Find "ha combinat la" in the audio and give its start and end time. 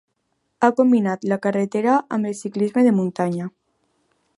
0.61-1.39